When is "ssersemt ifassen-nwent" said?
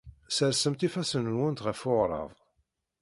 0.29-1.63